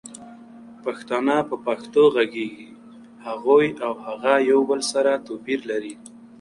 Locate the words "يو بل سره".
4.49-5.11